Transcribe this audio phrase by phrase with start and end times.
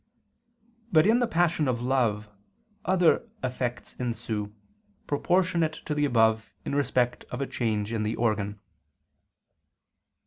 [0.91, 2.27] But in the passion of love,
[2.85, 4.51] other effects ensue,
[5.05, 8.59] proportionate to the above, in respect of a change in the organ.